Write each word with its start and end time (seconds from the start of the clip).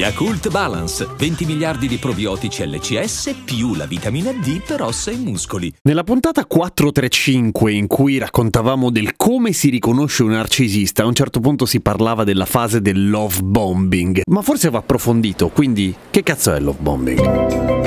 Yakult 0.00 0.48
Balance, 0.48 1.06
20 1.14 1.44
miliardi 1.44 1.86
di 1.86 1.98
probiotici 1.98 2.66
LCS 2.66 3.34
più 3.44 3.74
la 3.74 3.84
vitamina 3.84 4.32
D 4.32 4.62
per 4.66 4.80
ossa 4.80 5.10
e 5.10 5.16
muscoli. 5.16 5.70
Nella 5.82 6.04
puntata 6.04 6.46
435 6.46 7.70
in 7.70 7.86
cui 7.86 8.16
raccontavamo 8.16 8.90
del 8.90 9.14
come 9.14 9.52
si 9.52 9.68
riconosce 9.68 10.22
un 10.22 10.30
narcisista, 10.30 11.02
a 11.02 11.06
un 11.06 11.12
certo 11.12 11.40
punto 11.40 11.66
si 11.66 11.80
parlava 11.80 12.24
della 12.24 12.46
fase 12.46 12.80
del 12.80 13.10
love 13.10 13.42
bombing, 13.42 14.22
ma 14.30 14.40
forse 14.40 14.70
va 14.70 14.78
approfondito, 14.78 15.50
quindi 15.50 15.94
che 16.08 16.22
cazzo 16.22 16.54
è 16.54 16.60
love 16.60 16.78
bombing? 16.80 17.79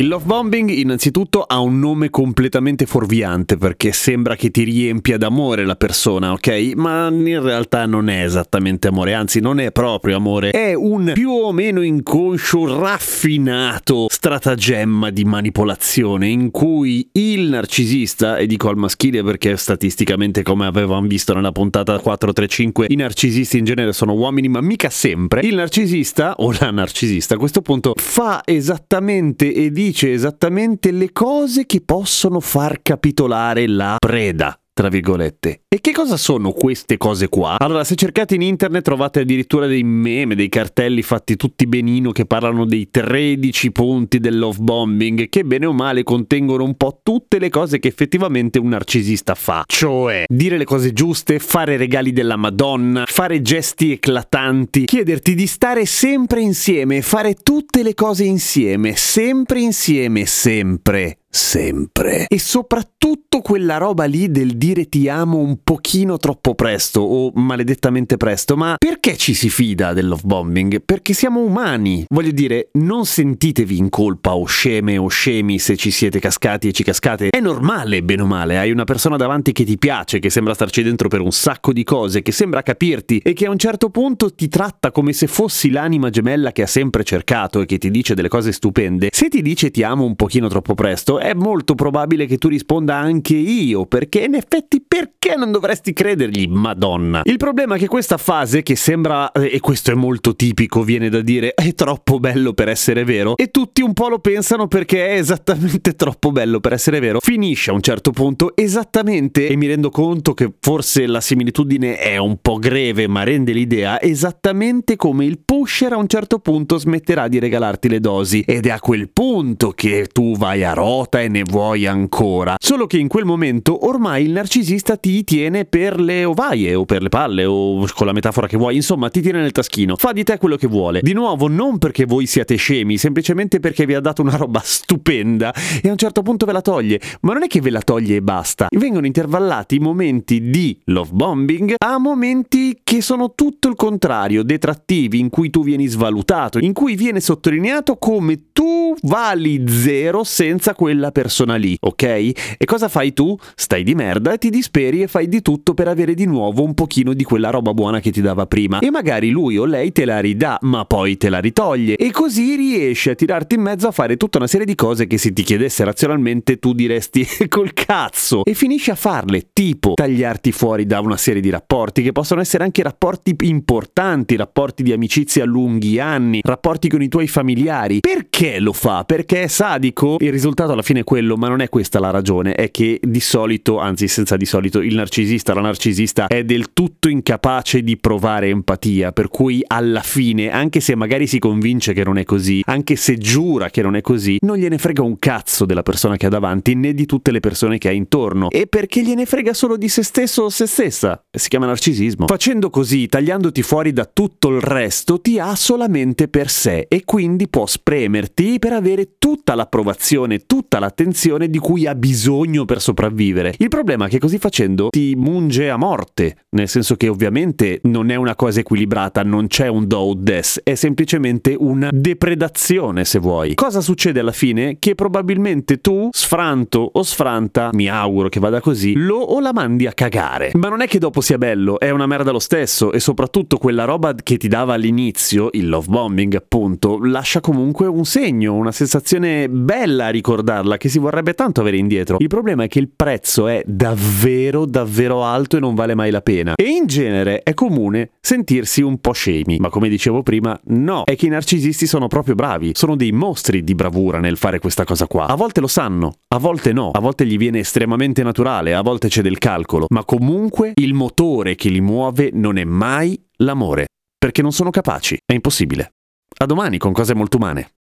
Il 0.00 0.08
love 0.08 0.24
bombing 0.24 0.70
innanzitutto 0.70 1.42
ha 1.42 1.60
un 1.60 1.78
nome 1.78 2.08
completamente 2.08 2.86
fuorviante 2.86 3.58
perché 3.58 3.92
sembra 3.92 4.34
che 4.34 4.50
ti 4.50 4.62
riempia 4.62 5.18
d'amore 5.18 5.66
la 5.66 5.76
persona, 5.76 6.32
ok? 6.32 6.72
Ma 6.74 7.08
in 7.08 7.42
realtà 7.42 7.84
non 7.84 8.08
è 8.08 8.24
esattamente 8.24 8.88
amore, 8.88 9.12
anzi 9.12 9.40
non 9.40 9.60
è 9.60 9.72
proprio 9.72 10.16
amore, 10.16 10.52
è 10.52 10.72
un 10.72 11.10
più 11.12 11.28
o 11.28 11.52
meno 11.52 11.82
inconscio, 11.82 12.80
raffinato 12.80 14.06
stratagemma 14.08 15.10
di 15.10 15.26
manipolazione 15.26 16.28
in 16.28 16.50
cui 16.50 17.06
il 17.12 17.50
narcisista, 17.50 18.38
e 18.38 18.46
dico 18.46 18.70
al 18.70 18.78
maschile 18.78 19.22
perché 19.22 19.54
statisticamente 19.58 20.42
come 20.42 20.64
avevamo 20.64 21.06
visto 21.06 21.34
nella 21.34 21.52
puntata 21.52 21.98
435 21.98 22.86
i 22.88 22.96
narcisisti 22.96 23.58
in 23.58 23.66
genere 23.66 23.92
sono 23.92 24.14
uomini 24.14 24.48
ma 24.48 24.62
mica 24.62 24.88
sempre, 24.88 25.42
il 25.42 25.56
narcisista 25.56 26.36
o 26.38 26.54
la 26.58 26.70
narcisista 26.70 27.34
a 27.34 27.36
questo 27.36 27.60
punto 27.60 27.92
fa 27.98 28.40
esattamente 28.46 29.52
e 29.52 29.70
dice 29.70 29.88
dice 29.90 30.12
esattamente 30.12 30.92
le 30.92 31.10
cose 31.10 31.66
che 31.66 31.80
possono 31.80 32.38
far 32.38 32.80
capitolare 32.80 33.66
la 33.66 33.96
preda 33.98 34.56
tra 34.80 34.88
virgolette. 34.88 35.64
E 35.68 35.78
che 35.82 35.92
cosa 35.92 36.16
sono 36.16 36.52
queste 36.52 36.96
cose 36.96 37.28
qua? 37.28 37.56
Allora, 37.58 37.84
se 37.84 37.96
cercate 37.96 38.36
in 38.36 38.40
internet 38.40 38.82
trovate 38.82 39.20
addirittura 39.20 39.66
dei 39.66 39.82
meme, 39.82 40.34
dei 40.34 40.48
cartelli 40.48 41.02
fatti 41.02 41.36
tutti 41.36 41.66
benino 41.66 42.12
che 42.12 42.24
parlano 42.24 42.64
dei 42.64 42.88
13 42.88 43.72
punti 43.72 44.18
del 44.20 44.38
love 44.38 44.56
bombing, 44.58 45.28
che 45.28 45.44
bene 45.44 45.66
o 45.66 45.74
male 45.74 46.02
contengono 46.02 46.64
un 46.64 46.76
po' 46.76 47.00
tutte 47.02 47.38
le 47.38 47.50
cose 47.50 47.78
che 47.78 47.88
effettivamente 47.88 48.58
un 48.58 48.68
narcisista 48.68 49.34
fa. 49.34 49.64
Cioè, 49.66 50.24
dire 50.26 50.56
le 50.56 50.64
cose 50.64 50.94
giuste, 50.94 51.40
fare 51.40 51.76
regali 51.76 52.12
della 52.12 52.36
Madonna, 52.36 53.04
fare 53.06 53.42
gesti 53.42 53.92
eclatanti, 53.92 54.86
chiederti 54.86 55.34
di 55.34 55.46
stare 55.46 55.84
sempre 55.84 56.40
insieme, 56.40 57.02
fare 57.02 57.34
tutte 57.34 57.82
le 57.82 57.92
cose 57.92 58.24
insieme, 58.24 58.96
sempre 58.96 59.60
insieme, 59.60 60.24
sempre 60.24 61.18
sempre. 61.30 62.26
E 62.26 62.38
soprattutto 62.38 63.29
quella 63.40 63.76
roba 63.76 64.04
lì 64.04 64.30
del 64.30 64.56
dire 64.56 64.88
ti 64.88 65.08
amo 65.08 65.38
un 65.38 65.58
pochino 65.62 66.16
troppo 66.18 66.54
presto 66.54 67.00
o 67.00 67.32
maledettamente 67.34 68.16
presto. 68.16 68.56
Ma 68.56 68.76
perché 68.78 69.16
ci 69.16 69.34
si 69.34 69.48
fida 69.48 69.92
del 69.92 70.08
love 70.08 70.22
bombing? 70.24 70.82
Perché 70.84 71.12
siamo 71.12 71.40
umani. 71.40 72.04
Voglio 72.08 72.32
dire, 72.32 72.70
non 72.74 73.06
sentitevi 73.06 73.76
in 73.76 73.88
colpa 73.88 74.34
o 74.34 74.44
sceme 74.44 74.98
o 74.98 75.08
scemi 75.08 75.58
se 75.58 75.76
ci 75.76 75.90
siete 75.90 76.18
cascati 76.18 76.68
e 76.68 76.72
ci 76.72 76.82
cascate. 76.82 77.30
È 77.30 77.40
normale, 77.40 78.02
bene 78.02 78.22
o 78.22 78.26
male. 78.26 78.58
Hai 78.58 78.70
una 78.70 78.84
persona 78.84 79.16
davanti 79.16 79.52
che 79.52 79.64
ti 79.64 79.78
piace, 79.78 80.18
che 80.18 80.30
sembra 80.30 80.54
starci 80.54 80.82
dentro 80.82 81.08
per 81.08 81.20
un 81.20 81.32
sacco 81.32 81.72
di 81.72 81.84
cose, 81.84 82.22
che 82.22 82.32
sembra 82.32 82.62
capirti 82.62 83.18
e 83.18 83.32
che 83.32 83.46
a 83.46 83.50
un 83.50 83.58
certo 83.58 83.90
punto 83.90 84.34
ti 84.34 84.48
tratta 84.48 84.90
come 84.90 85.12
se 85.12 85.26
fossi 85.26 85.70
l'anima 85.70 86.10
gemella 86.10 86.52
che 86.52 86.62
ha 86.62 86.66
sempre 86.66 87.04
cercato 87.04 87.60
e 87.60 87.66
che 87.66 87.78
ti 87.78 87.90
dice 87.90 88.14
delle 88.14 88.28
cose 88.28 88.52
stupende. 88.52 89.08
Se 89.12 89.28
ti 89.28 89.42
dice 89.42 89.70
ti 89.70 89.82
amo 89.82 90.04
un 90.04 90.16
pochino 90.16 90.48
troppo 90.48 90.74
presto, 90.74 91.18
è 91.18 91.34
molto 91.34 91.74
probabile 91.74 92.26
che 92.26 92.38
tu 92.38 92.48
risponda 92.48 92.96
anche 92.96 93.29
io, 93.36 93.86
perché 93.86 94.20
in 94.20 94.34
effetti 94.34 94.82
perché 94.86 95.34
non 95.36 95.50
dovresti 95.50 95.92
credergli, 95.92 96.46
madonna? 96.48 97.22
Il 97.24 97.36
problema 97.36 97.76
è 97.76 97.78
che 97.78 97.86
questa 97.86 98.16
fase, 98.16 98.62
che 98.62 98.76
sembra, 98.76 99.32
eh, 99.32 99.50
e 99.52 99.60
questo 99.60 99.90
è 99.90 99.94
molto 99.94 100.34
tipico, 100.34 100.82
viene 100.82 101.08
da 101.08 101.20
dire, 101.20 101.54
è 101.54 101.74
troppo 101.74 102.18
bello 102.18 102.52
per 102.52 102.68
essere 102.68 103.04
vero, 103.04 103.36
e 103.36 103.50
tutti 103.50 103.82
un 103.82 103.92
po' 103.92 104.08
lo 104.08 104.18
pensano 104.18 104.66
perché 104.66 105.08
è 105.08 105.18
esattamente 105.18 105.94
troppo 105.96 106.32
bello 106.32 106.60
per 106.60 106.72
essere 106.72 107.00
vero, 107.00 107.20
finisce 107.20 107.70
a 107.70 107.74
un 107.74 107.82
certo 107.82 108.10
punto 108.10 108.56
esattamente, 108.56 109.46
e 109.46 109.56
mi 109.56 109.66
rendo 109.66 109.90
conto 109.90 110.34
che 110.34 110.52
forse 110.60 111.06
la 111.06 111.20
similitudine 111.20 111.96
è 111.96 112.16
un 112.16 112.38
po' 112.40 112.58
greve, 112.58 113.08
ma 113.08 113.22
rende 113.22 113.52
l'idea, 113.52 114.00
esattamente 114.00 114.96
come 114.96 115.24
il 115.24 115.38
pusher 115.44 115.92
a 115.92 115.96
un 115.96 116.08
certo 116.08 116.38
punto 116.38 116.78
smetterà 116.78 117.28
di 117.28 117.38
regalarti 117.38 117.88
le 117.88 118.00
dosi, 118.00 118.42
ed 118.46 118.66
è 118.66 118.70
a 118.70 118.80
quel 118.80 119.10
punto 119.10 119.70
che 119.70 120.08
tu 120.12 120.36
vai 120.36 120.64
a 120.64 120.72
rota 120.72 121.20
e 121.20 121.28
ne 121.28 121.42
vuoi 121.42 121.86
ancora. 121.86 122.56
Solo 122.58 122.86
che 122.86 122.98
in 122.98 123.08
quel 123.20 123.28
momento 123.28 123.86
ormai 123.86 124.24
il 124.24 124.30
narcisista 124.30 124.96
ti 124.96 125.22
tiene 125.24 125.66
per 125.66 126.00
le 126.00 126.24
ovaie 126.24 126.74
o 126.74 126.86
per 126.86 127.02
le 127.02 127.10
palle 127.10 127.44
o 127.44 127.86
con 127.94 128.06
la 128.06 128.14
metafora 128.14 128.46
che 128.46 128.56
vuoi, 128.56 128.76
insomma 128.76 129.10
ti 129.10 129.20
tiene 129.20 129.42
nel 129.42 129.52
taschino. 129.52 129.94
Fa 129.96 130.12
di 130.12 130.24
te 130.24 130.38
quello 130.38 130.56
che 130.56 130.66
vuole. 130.66 131.00
Di 131.02 131.12
nuovo, 131.12 131.46
non 131.46 131.76
perché 131.76 132.06
voi 132.06 132.24
siate 132.24 132.56
scemi, 132.56 132.96
semplicemente 132.96 133.60
perché 133.60 133.84
vi 133.84 133.92
ha 133.92 134.00
dato 134.00 134.22
una 134.22 134.36
roba 134.36 134.62
stupenda 134.64 135.52
e 135.82 135.88
a 135.88 135.90
un 135.90 135.98
certo 135.98 136.22
punto 136.22 136.46
ve 136.46 136.52
la 136.52 136.62
toglie. 136.62 136.98
Ma 137.20 137.34
non 137.34 137.42
è 137.42 137.46
che 137.46 137.60
ve 137.60 137.68
la 137.68 137.82
toglie 137.82 138.16
e 138.16 138.22
basta. 138.22 138.68
Vengono 138.70 139.04
intervallati 139.04 139.78
momenti 139.78 140.40
di 140.40 140.80
love 140.84 141.10
bombing 141.12 141.74
a 141.76 141.98
momenti 141.98 142.80
che 142.82 143.02
sono 143.02 143.34
tutto 143.34 143.68
il 143.68 143.74
contrario, 143.74 144.42
detrattivi, 144.42 145.18
in 145.18 145.28
cui 145.28 145.50
tu 145.50 145.62
vieni 145.62 145.86
svalutato, 145.88 146.58
in 146.58 146.72
cui 146.72 146.94
viene 146.94 147.20
sottolineato 147.20 147.96
come 147.96 148.44
tu 148.52 148.79
vali 149.02 149.64
zero 149.68 150.24
senza 150.24 150.74
quella 150.74 151.12
persona 151.12 151.56
lì, 151.56 151.76
ok? 151.78 152.02
E 152.02 152.64
cosa 152.64 152.88
fai 152.88 153.12
tu? 153.12 153.36
Stai 153.54 153.82
di 153.82 153.94
merda 153.94 154.38
ti 154.40 154.50
disperi 154.50 155.02
e 155.02 155.06
fai 155.06 155.28
di 155.28 155.42
tutto 155.42 155.74
per 155.74 155.86
avere 155.86 156.14
di 156.14 156.24
nuovo 156.24 156.64
un 156.64 156.74
pochino 156.74 157.12
di 157.12 157.22
quella 157.22 157.50
roba 157.50 157.72
buona 157.74 158.00
che 158.00 158.10
ti 158.10 158.20
dava 158.20 158.46
prima. 158.46 158.80
E 158.80 158.90
magari 158.90 159.30
lui 159.30 159.56
o 159.58 159.64
lei 159.64 159.92
te 159.92 160.04
la 160.04 160.18
ridà, 160.18 160.58
ma 160.62 160.84
poi 160.84 161.16
te 161.16 161.28
la 161.28 161.38
ritoglie. 161.38 161.96
E 161.96 162.10
così 162.10 162.56
riesci 162.56 163.10
a 163.10 163.14
tirarti 163.14 163.54
in 163.54 163.60
mezzo 163.60 163.86
a 163.86 163.92
fare 163.92 164.16
tutta 164.16 164.38
una 164.38 164.46
serie 164.46 164.66
di 164.66 164.74
cose 164.74 165.06
che 165.06 165.18
se 165.18 165.32
ti 165.32 165.42
chiedesse 165.42 165.84
razionalmente 165.84 166.58
tu 166.58 166.72
diresti 166.72 167.26
col 167.48 167.72
cazzo. 167.74 168.44
E 168.44 168.54
finisci 168.54 168.90
a 168.90 168.94
farle, 168.94 169.48
tipo 169.52 169.92
tagliarti 169.94 170.52
fuori 170.52 170.86
da 170.86 171.00
una 171.00 171.16
serie 171.16 171.42
di 171.42 171.50
rapporti 171.50 172.02
che 172.02 172.12
possono 172.12 172.40
essere 172.40 172.64
anche 172.64 172.82
rapporti 172.82 173.36
importanti, 173.40 174.36
rapporti 174.36 174.82
di 174.82 174.92
amicizia 174.92 175.44
a 175.44 175.46
lunghi 175.46 176.00
anni, 176.00 176.40
rapporti 176.42 176.88
con 176.88 177.02
i 177.02 177.08
tuoi 177.08 177.28
familiari. 177.28 178.00
Perché 178.00 178.58
lo 178.58 178.72
fa? 178.90 179.04
Perché 179.04 179.42
è 179.42 179.46
sadico? 179.46 180.16
Il 180.18 180.30
risultato 180.30 180.72
alla 180.72 180.82
fine 180.82 180.90
fine 180.90 181.04
quello, 181.04 181.36
ma 181.36 181.48
non 181.48 181.60
è 181.60 181.68
questa 181.68 182.00
la 182.00 182.10
ragione, 182.10 182.54
è 182.54 182.70
che 182.70 182.98
di 183.00 183.20
solito, 183.20 183.78
anzi 183.78 184.08
senza 184.08 184.36
di 184.36 184.44
solito, 184.44 184.80
il 184.80 184.94
narcisista, 184.94 185.54
la 185.54 185.60
narcisista 185.60 186.26
è 186.26 186.44
del 186.44 186.72
tutto 186.72 187.08
incapace 187.08 187.82
di 187.82 187.96
provare 187.96 188.48
empatia, 188.48 189.12
per 189.12 189.28
cui 189.28 189.62
alla 189.64 190.00
fine, 190.00 190.50
anche 190.50 190.80
se 190.80 190.94
magari 190.96 191.26
si 191.26 191.38
convince 191.38 191.92
che 191.92 192.02
non 192.04 192.18
è 192.18 192.24
così, 192.24 192.62
anche 192.66 192.96
se 192.96 193.16
giura 193.16 193.70
che 193.70 193.82
non 193.82 193.94
è 193.94 194.00
così, 194.00 194.38
non 194.40 194.56
gliene 194.56 194.78
frega 194.78 195.02
un 195.02 195.18
cazzo 195.18 195.64
della 195.64 195.82
persona 195.82 196.16
che 196.16 196.26
ha 196.26 196.30
davanti 196.30 196.74
né 196.74 196.92
di 196.92 197.06
tutte 197.06 197.30
le 197.30 197.40
persone 197.40 197.78
che 197.78 197.88
ha 197.88 197.92
intorno. 197.92 198.50
E 198.50 198.66
perché 198.66 199.02
gliene 199.02 199.26
frega 199.26 199.54
solo 199.54 199.76
di 199.76 199.88
se 199.88 200.02
stesso 200.02 200.42
o 200.42 200.48
se 200.48 200.66
stessa? 200.66 201.22
Si 201.30 201.48
chiama 201.48 201.66
narcisismo. 201.66 202.26
Facendo 202.26 202.70
così, 202.70 203.06
tagliandoti 203.06 203.62
fuori 203.62 203.92
da 203.92 204.08
tutto 204.12 204.48
il 204.48 204.60
resto, 204.60 205.20
ti 205.20 205.38
ha 205.38 205.54
solamente 205.54 206.28
per 206.28 206.50
sé 206.50 206.86
e 206.88 207.04
quindi 207.04 207.48
può 207.48 207.66
spremerti 207.66 208.58
per 208.58 208.72
avere 208.80 209.12
tutta 209.18 209.54
l'approvazione, 209.54 210.40
tutta 210.46 210.78
l'attenzione 210.78 211.48
di 211.48 211.58
cui 211.58 211.86
ha 211.86 211.94
bisogno 211.94 212.64
per 212.64 212.80
sopravvivere. 212.80 213.54
Il 213.58 213.68
problema 213.68 214.06
è 214.06 214.08
che 214.08 214.18
così 214.18 214.38
facendo 214.38 214.88
ti 214.88 215.14
munge 215.16 215.70
a 215.70 215.76
morte, 215.76 216.44
nel 216.50 216.68
senso 216.68 216.96
che 216.96 217.08
ovviamente 217.08 217.80
non 217.84 218.10
è 218.10 218.16
una 218.16 218.34
cosa 218.34 218.60
equilibrata, 218.60 219.22
non 219.22 219.46
c'è 219.46 219.68
un 219.68 219.86
do 219.86 219.98
o 219.98 220.14
des, 220.14 220.60
è 220.64 220.74
semplicemente 220.74 221.54
una 221.58 221.90
depredazione 221.92 223.04
se 223.04 223.18
vuoi. 223.18 223.54
Cosa 223.54 223.80
succede 223.80 224.20
alla 224.20 224.32
fine? 224.32 224.76
Che 224.78 224.94
probabilmente 224.94 225.80
tu, 225.80 226.08
sfranto 226.10 226.90
o 226.92 227.02
sfranta, 227.02 227.70
mi 227.72 227.88
auguro 227.88 228.28
che 228.28 228.40
vada 228.40 228.60
così, 228.60 228.94
lo 228.96 229.18
o 229.18 229.40
la 229.40 229.52
mandi 229.52 229.86
a 229.86 229.92
cagare. 229.92 230.50
Ma 230.54 230.68
non 230.68 230.80
è 230.80 230.86
che 230.86 230.98
dopo 230.98 231.20
sia 231.20 231.38
bello, 231.38 231.78
è 231.78 231.90
una 231.90 232.06
merda 232.06 232.30
lo 232.30 232.38
stesso 232.38 232.92
e 232.92 233.00
soprattutto 233.00 233.58
quella 233.58 233.84
roba 233.84 234.14
che 234.14 234.38
ti 234.38 234.48
dava 234.48 234.74
all'inizio, 234.74 235.50
il 235.52 235.68
love 235.68 235.86
bombing 235.88 236.34
appunto, 236.34 236.98
lascia 237.02 237.40
comunque 237.40 237.86
un 237.86 238.04
segno, 238.04 238.54
una 238.60 238.72
sensazione 238.72 239.48
bella 239.48 240.06
a 240.06 240.10
ricordarla, 240.10 240.76
che 240.76 240.88
si 240.88 240.98
vorrebbe 240.98 241.34
tanto 241.34 241.60
avere 241.60 241.76
indietro. 241.76 242.16
Il 242.20 242.28
problema 242.28 242.64
è 242.64 242.68
che 242.68 242.78
il 242.78 242.90
prezzo 242.94 243.48
è 243.48 243.62
davvero, 243.66 244.66
davvero 244.66 245.24
alto 245.24 245.56
e 245.56 245.60
non 245.60 245.74
vale 245.74 245.94
mai 245.94 246.10
la 246.10 246.20
pena. 246.20 246.54
E 246.54 246.68
in 246.68 246.86
genere 246.86 247.42
è 247.42 247.54
comune 247.54 248.12
sentirsi 248.20 248.82
un 248.82 248.98
po' 248.98 249.12
scemi. 249.12 249.58
Ma 249.58 249.68
come 249.68 249.88
dicevo 249.88 250.22
prima, 250.22 250.58
no, 250.66 251.04
è 251.04 251.16
che 251.16 251.26
i 251.26 251.30
narcisisti 251.30 251.86
sono 251.86 252.06
proprio 252.06 252.34
bravi, 252.34 252.72
sono 252.74 252.96
dei 252.96 253.12
mostri 253.12 253.64
di 253.64 253.74
bravura 253.74 254.20
nel 254.20 254.36
fare 254.36 254.58
questa 254.58 254.84
cosa 254.84 255.06
qua. 255.06 255.26
A 255.26 255.34
volte 255.34 255.60
lo 255.60 255.66
sanno, 255.66 256.14
a 256.28 256.38
volte 256.38 256.72
no, 256.72 256.90
a 256.90 257.00
volte 257.00 257.26
gli 257.26 257.36
viene 257.36 257.60
estremamente 257.60 258.22
naturale, 258.22 258.74
a 258.74 258.82
volte 258.82 259.08
c'è 259.08 259.22
del 259.22 259.38
calcolo, 259.38 259.86
ma 259.88 260.04
comunque 260.04 260.72
il 260.74 260.94
motore 260.94 261.54
che 261.54 261.68
li 261.68 261.80
muove 261.80 262.30
non 262.32 262.58
è 262.58 262.64
mai 262.64 263.20
l'amore, 263.36 263.86
perché 264.18 264.42
non 264.42 264.52
sono 264.52 264.70
capaci, 264.70 265.18
è 265.24 265.32
impossibile. 265.32 265.92
A 266.38 266.46
domani 266.46 266.78
con 266.78 266.92
cose 266.92 267.14
molto 267.14 267.36
umane. 267.36 267.72